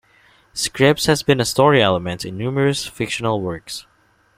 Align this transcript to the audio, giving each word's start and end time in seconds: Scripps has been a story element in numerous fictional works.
Scripps 0.55 1.05
has 1.05 1.21
been 1.21 1.39
a 1.39 1.45
story 1.45 1.79
element 1.79 2.25
in 2.25 2.35
numerous 2.35 2.87
fictional 2.87 3.39
works. 3.39 3.85